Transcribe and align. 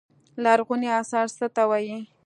لرغوني 0.43 0.89
اثار 1.01 1.27
څه 1.37 1.45
ته 1.55 1.63
وايي. 1.69 1.97